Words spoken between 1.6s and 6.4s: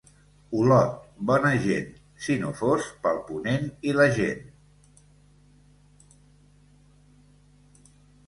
gent, si no fos pel ponent i la gent.